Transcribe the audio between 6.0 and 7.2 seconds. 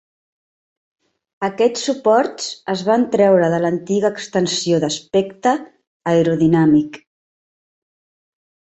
aerodinàmic.